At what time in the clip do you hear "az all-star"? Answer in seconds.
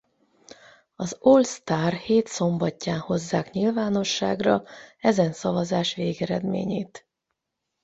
0.95-1.93